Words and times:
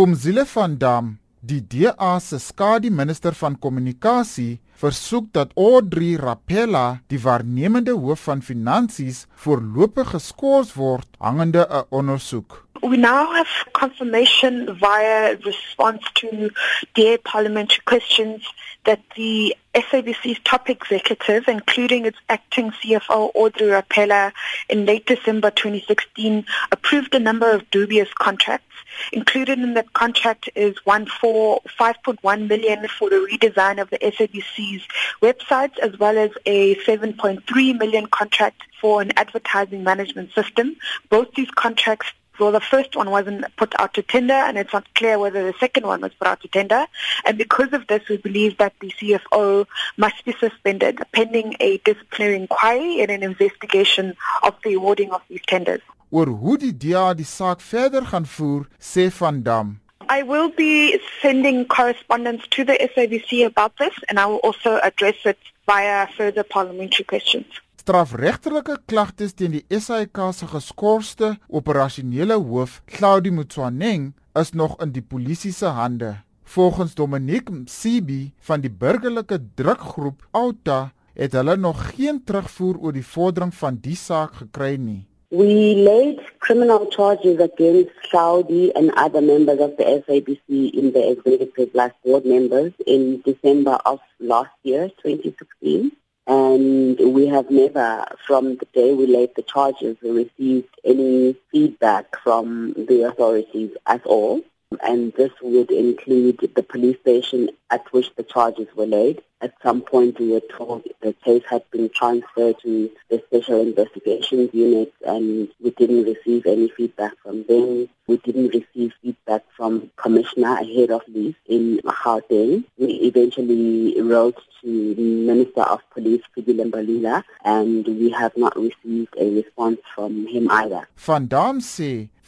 Pumzile 0.00 0.46
van 0.48 0.78
Dam, 0.80 1.08
die 1.44 1.58
DA 1.60 2.14
se 2.24 2.38
skadu 2.40 2.88
minister 2.88 3.34
van 3.36 3.58
kommunikasie, 3.60 4.54
versoek 4.80 5.26
dat 5.36 5.52
Audrey 5.60 6.14
Rapella, 6.16 7.02
die 7.12 7.20
waarnemende 7.20 7.92
hoof 7.92 8.22
van 8.30 8.40
finansies, 8.40 9.26
voorlopig 9.44 10.14
geskort 10.14 10.72
word 10.80 11.20
hangende 11.20 11.68
'n 11.68 11.84
ondersoek. 11.90 12.69
We 12.82 12.96
now 12.96 13.32
have 13.34 13.46
confirmation 13.74 14.74
via 14.74 15.36
response 15.44 16.02
to 16.16 16.50
dear 16.94 17.18
parliamentary 17.18 17.82
questions 17.84 18.42
that 18.84 19.02
the 19.16 19.54
SABC's 19.74 20.40
top 20.44 20.70
executive, 20.70 21.46
including 21.46 22.06
its 22.06 22.16
acting 22.30 22.70
CFO 22.70 23.32
Audrey 23.34 23.66
Raphela, 23.66 24.32
in 24.70 24.86
late 24.86 25.06
December 25.06 25.50
2016 25.50 26.46
approved 26.72 27.14
a 27.14 27.18
number 27.18 27.50
of 27.50 27.70
dubious 27.70 28.08
contracts. 28.14 28.64
Included 29.12 29.58
in 29.58 29.74
that 29.74 29.92
contract 29.92 30.48
is 30.54 30.74
one 30.84 31.06
for 31.06 31.60
5.1 31.78 32.48
million 32.48 32.88
for 32.88 33.10
the 33.10 33.16
redesign 33.30 33.80
of 33.80 33.90
the 33.90 33.98
SABC's 33.98 34.82
websites, 35.22 35.78
as 35.78 35.98
well 35.98 36.16
as 36.16 36.30
a 36.46 36.76
7.3 36.76 37.78
million 37.78 38.06
contract 38.06 38.62
for 38.80 39.02
an 39.02 39.12
advertising 39.16 39.84
management 39.84 40.32
system. 40.32 40.76
Both 41.10 41.34
these 41.34 41.50
contracts 41.50 42.10
well, 42.40 42.52
the 42.52 42.60
first 42.60 42.96
one 42.96 43.10
wasn't 43.10 43.44
put 43.56 43.78
out 43.78 43.94
to 43.94 44.02
tender, 44.02 44.34
and 44.34 44.58
it's 44.58 44.72
not 44.72 44.92
clear 44.94 45.18
whether 45.18 45.44
the 45.44 45.56
second 45.58 45.86
one 45.86 46.00
was 46.00 46.12
put 46.14 46.28
out 46.28 46.40
to 46.40 46.48
tender. 46.48 46.86
And 47.26 47.38
because 47.38 47.72
of 47.72 47.86
this, 47.86 48.08
we 48.08 48.16
believe 48.16 48.56
that 48.58 48.72
the 48.80 48.90
CFO 48.90 49.66
must 49.96 50.24
be 50.24 50.32
suspended 50.40 50.98
pending 51.12 51.56
a 51.60 51.78
disciplinary 51.78 52.36
inquiry 52.36 53.00
and 53.00 53.10
an 53.10 53.22
investigation 53.22 54.16
of 54.42 54.54
the 54.64 54.74
awarding 54.74 55.10
of 55.12 55.22
these 55.28 55.42
tenders. 55.46 55.82
Oor 56.12 56.26
hoe 56.26 56.56
die 56.58 56.72
DA 56.74 57.14
die 57.14 57.24
saak 57.24 57.60
verder 57.62 58.02
gaan 58.10 58.26
voer, 58.26 58.64
sê 58.82 59.06
Van 59.14 59.42
Damme. 59.46 59.78
I 60.08 60.24
will 60.24 60.50
be 60.50 60.98
sending 61.22 61.66
correspondence 61.66 62.42
to 62.50 62.64
the 62.64 62.76
SABC 62.94 63.46
about 63.46 63.76
this, 63.78 63.94
and 64.08 64.18
I 64.18 64.26
will 64.26 64.42
also 64.42 64.80
address 64.82 65.14
it 65.24 65.38
via 65.66 66.08
further 66.16 66.42
parliamentary 66.42 67.04
questions. 67.04 67.46
Strafregtelike 67.90 68.76
klagtes 68.86 69.32
teen 69.34 69.56
die 69.56 69.78
SAIK 69.82 70.18
se 70.38 70.46
geskorste 70.46 71.30
operasionele 71.50 72.36
hoof, 72.38 72.76
Claudie 72.86 73.32
Mtswaneng, 73.34 74.12
is 74.38 74.52
nog 74.54 74.76
in 74.84 74.92
die 74.94 75.02
polisie 75.02 75.50
se 75.50 75.72
hande. 75.74 76.12
Volgens 76.54 76.94
Dominique 76.94 77.50
Msibi 77.50 78.30
van 78.46 78.62
die 78.62 78.70
burgerlike 78.70 79.40
drukgroep 79.58 80.22
Alta, 80.30 80.92
het 81.18 81.34
hulle 81.34 81.56
nog 81.58 81.82
geen 81.88 82.22
terugvoer 82.22 82.78
oor 82.78 82.94
die 82.94 83.02
vordering 83.02 83.50
van 83.58 83.82
die 83.82 83.98
saak 83.98 84.38
gekry 84.38 84.76
nie. 84.78 85.02
We 85.34 85.74
laid 85.82 86.22
criminal 86.38 86.86
charges 86.94 87.42
against 87.42 87.90
Saudi 88.12 88.70
and 88.78 88.94
other 88.94 89.22
members 89.22 89.58
of 89.58 89.74
the 89.82 89.98
SABC 90.06 90.78
in 90.78 90.92
the 90.94 91.08
executive 91.10 91.74
last 91.74 91.98
board 92.06 92.22
members 92.22 92.70
in 92.86 93.18
December 93.26 93.80
of 93.82 93.98
last 94.18 94.54
year, 94.62 94.92
2016. 95.02 95.90
And 96.30 96.96
we 97.12 97.26
have 97.26 97.50
never, 97.50 98.06
from 98.24 98.54
the 98.54 98.66
day 98.72 98.94
we 98.94 99.08
laid 99.08 99.34
the 99.34 99.42
charges, 99.42 99.96
received 100.00 100.68
any 100.84 101.34
feedback 101.50 102.16
from 102.22 102.72
the 102.74 103.02
authorities 103.02 103.72
at 103.88 104.06
all. 104.06 104.40
And 104.80 105.12
this 105.14 105.32
would 105.42 105.72
include 105.72 106.48
the 106.54 106.62
police 106.62 107.00
station 107.00 107.50
at 107.70 107.92
which 107.92 108.14
the 108.16 108.22
charges 108.22 108.68
were 108.74 108.86
laid. 108.86 109.22
At 109.42 109.54
some 109.62 109.80
point, 109.80 110.18
we 110.20 110.32
were 110.32 110.42
told 110.54 110.84
the 111.00 111.14
case 111.24 111.42
had 111.48 111.62
been 111.70 111.88
transferred 111.88 112.56
to 112.62 112.90
the 113.08 113.22
Special 113.26 113.60
Investigations 113.62 114.50
Unit, 114.52 114.92
and 115.06 115.48
we 115.62 115.70
didn't 115.70 116.04
receive 116.04 116.44
any 116.44 116.68
feedback 116.68 117.12
from 117.22 117.44
them. 117.44 117.88
We 118.06 118.18
didn't 118.18 118.48
receive 118.48 118.92
feedback 119.00 119.44
from 119.56 119.90
Commissioner 119.96 120.58
ahead 120.58 120.90
of 120.90 121.02
this 121.08 121.34
in 121.46 121.80
Gauteng. 121.84 122.64
We 122.76 122.92
eventually 123.08 123.98
wrote 124.02 124.38
to 124.62 124.94
the 124.94 125.02
Minister 125.02 125.62
of 125.62 125.80
Police, 125.94 126.22
Fikile 126.36 126.70
Mbalula, 126.70 127.22
and 127.44 127.86
we 127.86 128.10
have 128.10 128.36
not 128.36 128.54
received 128.56 129.14
a 129.18 129.30
response 129.30 129.78
from 129.94 130.26
him 130.26 130.50
either. 130.50 130.86
Van 130.96 131.26
Dam 131.26 131.60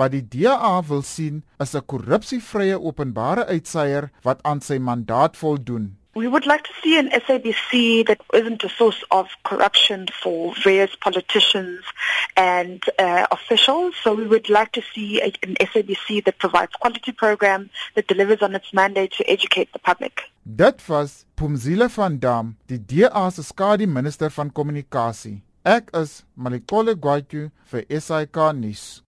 wat 0.00 0.14
die 0.14 0.24
DA 0.24 0.80
wil 0.88 1.02
sien 1.04 1.42
is 1.60 1.74
'n 1.76 1.84
korrupsievrye 1.92 2.76
openbare 2.88 3.44
uitsaier 3.54 4.10
wat 4.24 4.38
aan 4.42 4.60
sy 4.60 4.78
mandaat 4.78 5.29
voldoen. 5.36 5.96
We 6.14 6.26
would 6.26 6.44
like 6.44 6.64
to 6.64 6.70
see 6.82 6.98
an 6.98 7.08
SABC 7.10 8.04
that 8.08 8.20
isn't 8.34 8.64
a 8.64 8.68
source 8.68 9.04
of 9.12 9.28
corruption 9.44 10.08
for 10.20 10.52
various 10.64 10.96
politicians 10.96 11.84
and 12.36 12.82
uh, 12.98 13.26
officials. 13.30 13.94
So 14.02 14.14
we 14.14 14.26
would 14.26 14.50
like 14.50 14.72
to 14.72 14.82
see 14.92 15.20
a, 15.20 15.32
an 15.46 15.54
SABC 15.60 16.24
that 16.24 16.38
provides 16.38 16.72
quality 16.72 17.12
program 17.12 17.70
that 17.94 18.08
delivers 18.08 18.42
on 18.42 18.56
its 18.56 18.74
mandate 18.74 19.12
to 19.18 19.30
educate 19.30 19.72
the 19.72 19.78
public. 19.78 20.22
Dit 20.42 20.82
was 20.88 21.26
Pumzile 21.36 21.88
van 21.88 22.18
Dam, 22.18 22.56
die 22.66 22.78
DA 22.78 23.30
se 23.30 23.42
skadu 23.42 23.86
minister 23.86 24.30
van 24.30 24.50
kommunikasie. 24.50 25.42
Ek 25.64 25.92
is 25.94 26.24
Malikole 26.34 26.96
Gwatyu 26.96 27.50
vir 27.70 27.84
SAK 28.00 28.50
nuus. 28.58 28.98